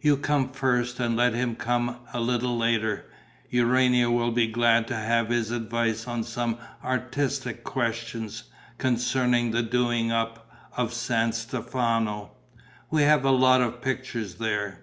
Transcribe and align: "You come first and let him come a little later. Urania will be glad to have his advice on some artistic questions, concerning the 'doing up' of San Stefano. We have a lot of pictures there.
"You 0.00 0.16
come 0.16 0.52
first 0.52 0.98
and 1.00 1.16
let 1.18 1.34
him 1.34 1.54
come 1.54 1.98
a 2.14 2.18
little 2.18 2.56
later. 2.56 3.04
Urania 3.50 4.10
will 4.10 4.30
be 4.30 4.46
glad 4.46 4.88
to 4.88 4.96
have 4.96 5.28
his 5.28 5.50
advice 5.50 6.08
on 6.08 6.24
some 6.24 6.56
artistic 6.82 7.62
questions, 7.62 8.44
concerning 8.78 9.50
the 9.50 9.62
'doing 9.62 10.10
up' 10.10 10.50
of 10.78 10.94
San 10.94 11.32
Stefano. 11.32 12.30
We 12.90 13.02
have 13.02 13.26
a 13.26 13.30
lot 13.30 13.60
of 13.60 13.82
pictures 13.82 14.36
there. 14.36 14.80